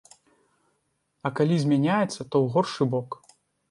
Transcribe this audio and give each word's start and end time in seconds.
А 1.27 1.33
калі 1.41 1.55
змяняецца, 1.67 2.11
то 2.31 2.35
ў 2.35 2.45
горшы 2.59 2.93
бок. 2.95 3.09